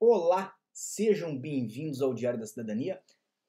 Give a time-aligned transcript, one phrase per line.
[0.00, 3.02] Olá, sejam bem-vindos ao Diário da Cidadania.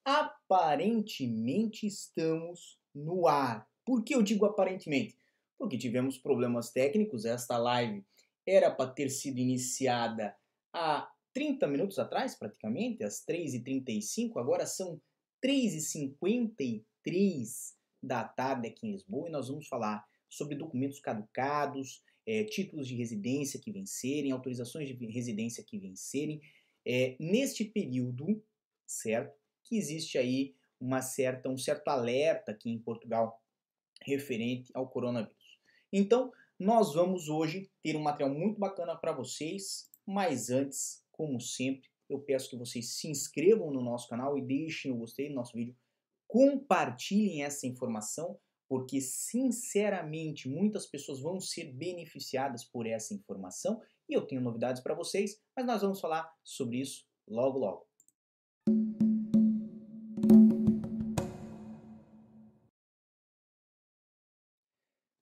[0.03, 3.69] Aparentemente estamos no ar.
[3.85, 5.15] Por que eu digo aparentemente?
[5.59, 7.23] Porque tivemos problemas técnicos.
[7.23, 8.03] Esta live
[8.47, 10.35] era para ter sido iniciada
[10.73, 14.37] há 30 minutos atrás, praticamente, às 3h35.
[14.37, 14.99] Agora são
[15.45, 22.87] 3h53 da tarde aqui em Lisboa e nós vamos falar sobre documentos caducados, é, títulos
[22.87, 26.39] de residência que vencerem, autorizações de residência que vencerem,
[26.85, 28.45] é, neste período,
[28.85, 29.35] certo?
[29.63, 33.43] Que existe aí uma certa, um certo alerta aqui em Portugal
[34.03, 35.57] referente ao coronavírus.
[35.91, 41.89] Então, nós vamos hoje ter um material muito bacana para vocês, mas antes, como sempre,
[42.07, 45.57] eu peço que vocês se inscrevam no nosso canal e deixem o gostei do nosso
[45.57, 45.75] vídeo,
[46.27, 54.21] compartilhem essa informação porque sinceramente muitas pessoas vão ser beneficiadas por essa informação e eu
[54.27, 57.89] tenho novidades para vocês, mas nós vamos falar sobre isso logo logo.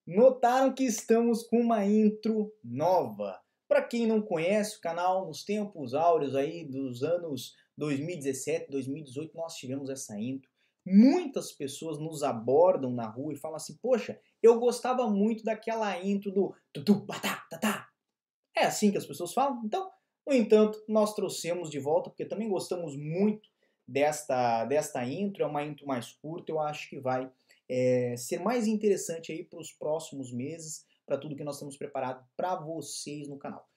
[0.05, 3.39] Notaram que estamos com uma intro nova.
[3.67, 9.55] Para quem não conhece o canal, nos tempos áureos aí dos anos 2017, 2018, nós
[9.55, 10.49] tivemos essa intro
[10.89, 16.31] Muitas pessoas nos abordam na rua e falam assim: Poxa, eu gostava muito daquela intro
[16.31, 17.89] do tutu, batá, tatá.
[18.55, 19.61] É assim que as pessoas falam?
[19.65, 19.91] Então,
[20.25, 23.49] no entanto, nós trouxemos de volta, porque também gostamos muito
[23.85, 25.43] desta, desta intro.
[25.43, 27.29] É uma intro mais curta, eu acho que vai
[27.69, 32.25] é, ser mais interessante aí para os próximos meses, para tudo que nós temos preparado
[32.35, 33.67] para vocês no canal.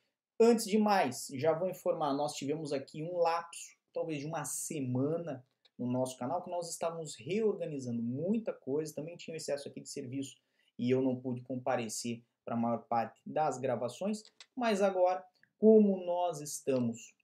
[0.40, 5.44] Antes de mais, já vou informar: nós tivemos aqui um lapso, talvez de uma semana
[5.80, 10.36] no nosso canal que nós estávamos reorganizando muita coisa, também tinha excesso aqui de serviço
[10.78, 14.22] e eu não pude comparecer para a maior parte das gravações,
[14.54, 15.24] mas agora,
[15.58, 17.14] como nós estamos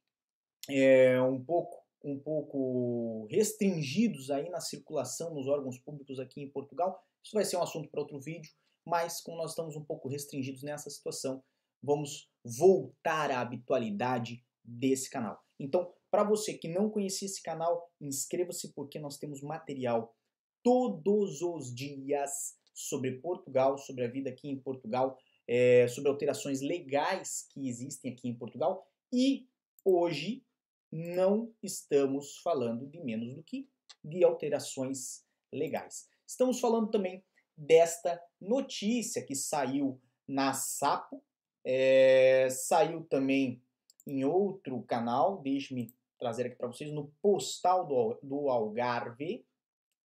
[0.71, 7.03] é, um pouco um pouco restringidos aí na circulação nos órgãos públicos aqui em Portugal,
[7.23, 8.53] isso vai ser um assunto para outro vídeo,
[8.87, 11.43] mas como nós estamos um pouco restringidos nessa situação,
[11.83, 15.43] vamos voltar à habitualidade desse canal.
[15.59, 20.17] Então, para você que não conhecia esse canal, inscreva-se porque nós temos material
[20.63, 27.47] todos os dias sobre Portugal, sobre a vida aqui em Portugal, é, sobre alterações legais
[27.51, 28.83] que existem aqui em Portugal.
[29.13, 29.47] E
[29.85, 30.43] hoje
[30.91, 33.69] não estamos falando de menos do que
[34.03, 35.23] de alterações
[35.53, 36.09] legais.
[36.27, 37.23] Estamos falando também
[37.55, 41.23] desta notícia que saiu na Sapo,
[41.63, 43.63] é, saiu também
[44.07, 49.47] em outro canal, deixe-me trazer aqui para vocês, no postal do, do Algarve,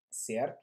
[0.10, 0.60] certo?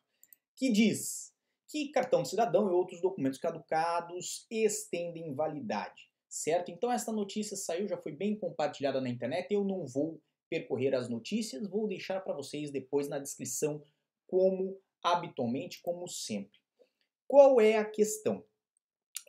[0.54, 1.34] Que diz
[1.68, 6.70] que cartão de cidadão e outros documentos caducados estendem validade, certo?
[6.70, 11.08] Então essa notícia saiu, já foi bem compartilhada na internet, eu não vou percorrer as
[11.08, 13.84] notícias, vou deixar para vocês depois na descrição
[14.26, 16.58] como habitualmente, como sempre.
[17.26, 18.44] Qual é a questão?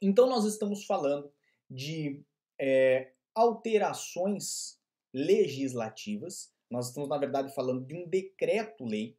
[0.01, 1.31] Então nós estamos falando
[1.69, 2.23] de
[2.59, 4.79] é, alterações
[5.13, 6.51] legislativas.
[6.69, 9.17] Nós estamos, na verdade, falando de um decreto-lei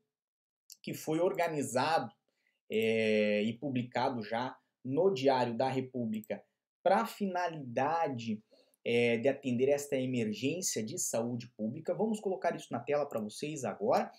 [0.83, 2.13] que foi organizado
[2.71, 6.43] é, e publicado já no Diário da República
[6.83, 8.43] para a finalidade
[8.85, 11.95] é, de atender esta emergência de saúde pública.
[11.95, 14.11] Vamos colocar isso na tela para vocês agora.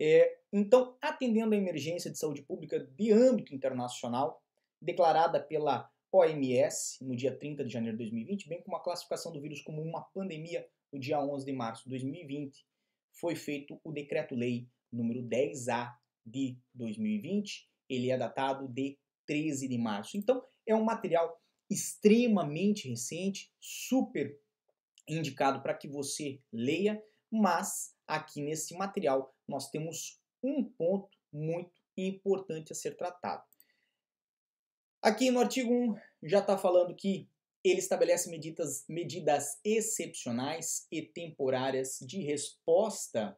[0.00, 4.42] É, então, atendendo a emergência de saúde pública de âmbito internacional,
[4.80, 9.40] declarada pela OMS no dia 30 de janeiro de 2020, bem como a classificação do
[9.40, 12.66] vírus como uma pandemia no dia 11 de março de 2020,
[13.12, 15.92] foi feito o Decreto-Lei número 10A
[16.24, 17.68] de 2020.
[17.88, 20.16] Ele é datado de 13 de março.
[20.16, 24.38] Então, é um material extremamente recente, super
[25.08, 32.72] indicado para que você leia, mas aqui nesse material nós temos um ponto muito importante
[32.72, 33.44] a ser tratado.
[35.02, 35.94] Aqui no artigo 1
[36.24, 37.28] já está falando que
[37.70, 43.36] ele estabelece medidas, medidas excepcionais e temporárias de resposta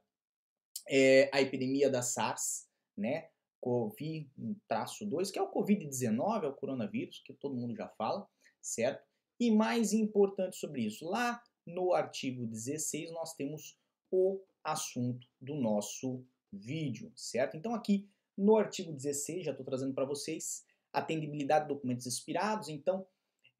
[0.88, 2.66] é, à epidemia da SARS,
[2.96, 3.28] né?
[3.64, 8.28] COVID-2, que é o Covid-19, é o coronavírus, que todo mundo já fala,
[8.62, 9.04] certo?
[9.40, 13.76] E mais importante sobre isso, lá no artigo 16 nós temos
[14.10, 17.56] o assunto do nosso vídeo, certo?
[17.56, 22.69] Então aqui no artigo 16, já estou trazendo para vocês, atendibilidade de documentos expirados.
[22.69, 23.04] Então,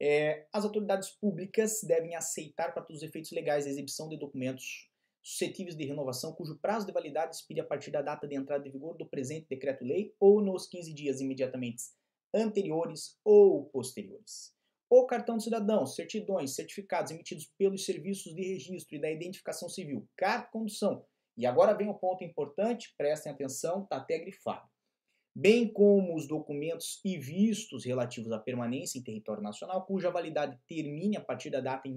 [0.01, 4.89] é, as autoridades públicas devem aceitar para todos os efeitos legais a exibição de documentos
[5.21, 8.71] suscetíveis de renovação cujo prazo de validade expire a partir da data de entrada em
[8.71, 11.83] vigor do presente decreto-lei ou nos 15 dias imediatamente
[12.33, 14.57] anteriores ou posteriores.
[14.91, 20.07] o cartão de cidadão, certidões, certificados emitidos pelos serviços de registro e da identificação civil,
[20.17, 21.05] carta de condução.
[21.37, 24.67] E agora vem o ponto importante, prestem atenção, está até grifado.
[25.41, 31.15] Bem como os documentos e vistos relativos à permanência em território nacional, cuja validade termine
[31.15, 31.87] a partir da data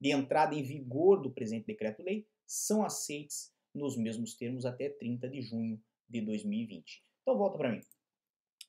[0.00, 5.42] de entrada em vigor do presente decreto-lei, são aceitos nos mesmos termos até 30 de
[5.42, 5.78] junho
[6.08, 7.04] de 2020.
[7.20, 7.82] Então volta para mim.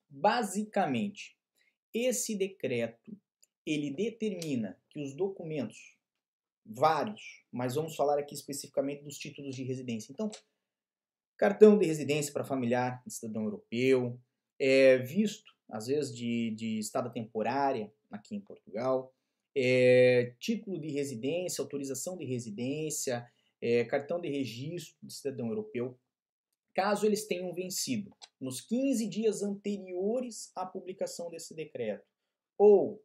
[0.10, 1.38] Basicamente,
[1.94, 3.18] esse decreto
[3.66, 5.96] ele determina que os documentos,
[6.66, 10.12] vários, mas vamos falar aqui especificamente dos títulos de residência.
[10.12, 10.30] Então,
[11.42, 14.22] cartão de residência para familiar de cidadão europeu,
[14.60, 19.12] é, visto, às vezes, de, de estada temporária aqui em Portugal,
[19.58, 23.28] é, título de residência, autorização de residência,
[23.60, 26.00] é, cartão de registro de cidadão europeu,
[26.76, 32.06] caso eles tenham vencido nos 15 dias anteriores à publicação desse decreto,
[32.56, 33.04] ou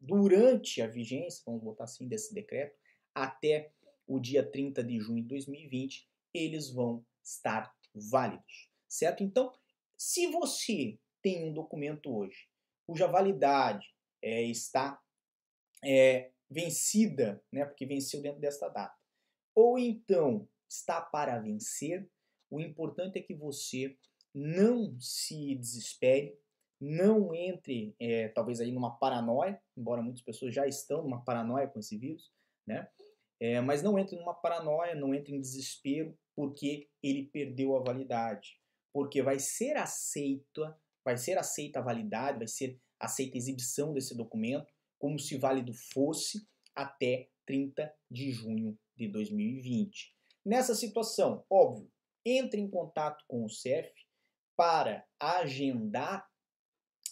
[0.00, 2.76] durante a vigência, vamos botar assim, desse decreto,
[3.14, 3.70] até
[4.08, 9.22] o dia 30 de junho de 2020, eles vão estar válidos, certo?
[9.22, 9.52] Então,
[9.96, 12.48] se você tem um documento hoje
[12.86, 13.86] cuja validade
[14.22, 15.00] é, está
[15.84, 18.96] é, vencida, né, porque venceu dentro desta data,
[19.54, 22.08] ou então está para vencer,
[22.50, 23.96] o importante é que você
[24.34, 26.38] não se desespere,
[26.80, 31.78] não entre, é, talvez aí numa paranoia, embora muitas pessoas já estão numa paranoia com
[31.78, 32.32] esse vírus,
[32.66, 32.88] né?
[33.40, 38.60] É, mas não entre numa paranoia, não entre em desespero, porque ele perdeu a validade,
[38.92, 44.14] porque vai ser aceita, vai ser aceita a validade, vai ser aceita a exibição desse
[44.14, 50.14] documento, como se válido fosse até 30 de junho de 2020.
[50.44, 51.90] Nessa situação, óbvio,
[52.24, 53.90] entre em contato com o CEF
[54.54, 56.28] para agendar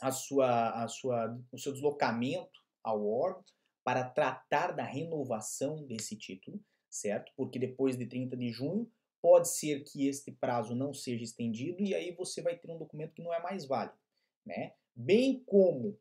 [0.01, 3.45] a sua, a sua, o seu deslocamento ao órgão
[3.88, 7.32] para tratar da renovação desse título, certo?
[7.35, 8.87] Porque depois de 30 de junho,
[9.19, 13.14] pode ser que este prazo não seja estendido e aí você vai ter um documento
[13.14, 13.96] que não é mais válido,
[14.44, 14.75] né?
[14.94, 15.99] Bem como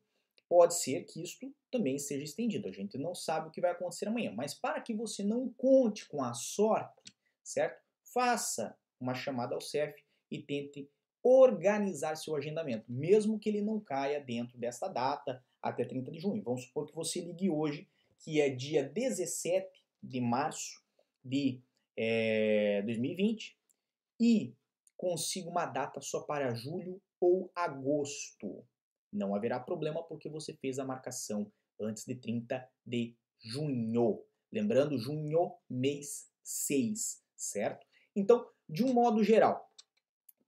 [0.50, 2.68] pode ser que isto também seja estendido.
[2.68, 6.10] A gente não sabe o que vai acontecer amanhã, mas para que você não conte
[6.10, 7.82] com a sorte, certo?
[8.14, 9.96] Faça uma chamada ao CEF
[10.30, 10.92] e tente
[11.24, 16.44] organizar seu agendamento, mesmo que ele não caia dentro desta data até 30 de junho.
[16.44, 17.88] Vamos supor que você ligue hoje,
[18.20, 19.68] que é dia 17
[20.02, 20.82] de março
[21.24, 21.62] de
[21.96, 23.58] é, 2020,
[24.20, 24.54] e
[24.96, 28.66] consiga uma data só para julho ou agosto.
[29.12, 34.24] Não haverá problema porque você fez a marcação antes de 30 de junho.
[34.52, 37.86] Lembrando, junho, mês 6, certo?
[38.16, 39.72] Então, de um modo geral,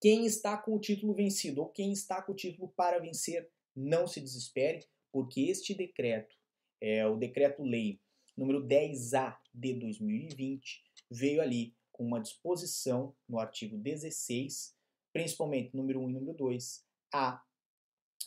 [0.01, 4.07] quem está com o título vencido ou quem está com o título para vencer, não
[4.07, 6.35] se desespere, porque este decreto,
[6.81, 7.99] é o decreto-lei
[8.37, 14.73] número 10A de 2020, veio ali com uma disposição no artigo 16,
[15.11, 17.43] principalmente número 1 e número 2, a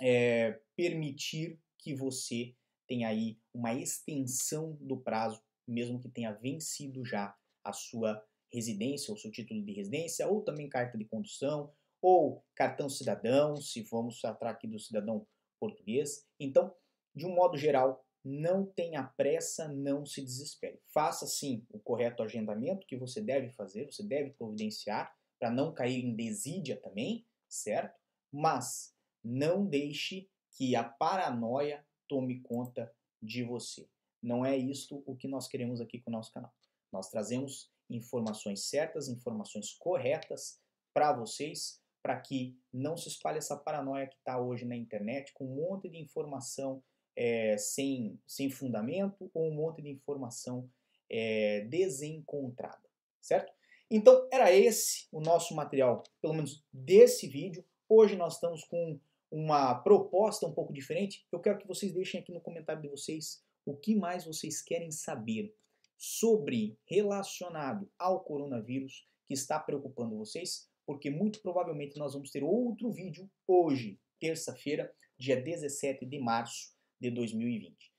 [0.00, 2.54] é, permitir que você
[2.86, 7.34] tenha aí uma extensão do prazo, mesmo que tenha vencido já
[7.64, 12.88] a sua residência, ou seu título de residência, ou também carta de condução, ou cartão
[12.90, 15.26] cidadão, se vamos tratar aqui do cidadão
[15.62, 16.26] português.
[16.40, 16.74] Então,
[17.14, 20.80] de um modo geral, não tenha pressa, não se desespere.
[20.92, 26.04] Faça sim o correto agendamento que você deve fazer, você deve providenciar para não cair
[26.04, 27.96] em desídia também, certo?
[28.32, 33.88] Mas não deixe que a paranoia tome conta de você.
[34.20, 36.52] Não é isto o que nós queremos aqui com o nosso canal.
[36.92, 40.60] Nós trazemos informações certas, informações corretas
[40.92, 45.44] para vocês, para que não se espalhe essa paranoia que está hoje na internet com
[45.44, 46.82] um monte de informação
[47.16, 50.68] é, sem, sem fundamento ou um monte de informação
[51.10, 52.82] é, desencontrada,
[53.20, 53.52] certo?
[53.90, 57.64] Então, era esse o nosso material, pelo menos desse vídeo.
[57.88, 58.98] Hoje nós estamos com
[59.30, 61.26] uma proposta um pouco diferente.
[61.30, 64.90] Eu quero que vocês deixem aqui no comentário de vocês o que mais vocês querem
[64.90, 65.54] saber
[65.98, 72.90] sobre relacionado ao coronavírus que está preocupando vocês, porque muito provavelmente nós vamos ter outro
[72.90, 77.92] vídeo hoje, terça-feira, dia 17 de março de 2020.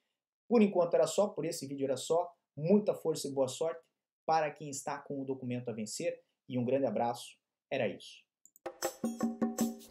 [0.47, 2.31] Por enquanto era só, por esse vídeo era só.
[2.55, 3.81] Muita força e boa sorte
[4.25, 7.35] para quem está com o documento a vencer e um grande abraço.
[7.71, 8.23] Era isso.